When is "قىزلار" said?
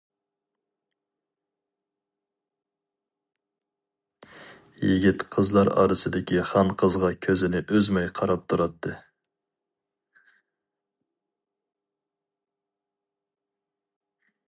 5.35-5.69